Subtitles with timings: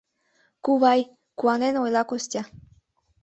[0.65, 1.01] —Кувай,—
[1.39, 2.41] куанен ойла Костя.